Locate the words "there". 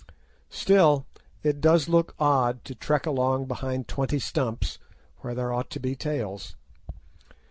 5.35-5.53